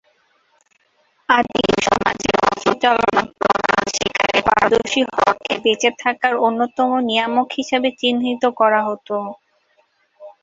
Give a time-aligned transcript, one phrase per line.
[1.29, 8.79] আদিম সমাজে অস্ত্র চালনা করা, শিকারে পারদর্শী হওয়াকে বেঁচে থাকার অন্যতম নিয়ামক হিসেবে চিহ্নিত করা
[8.87, 9.09] হত।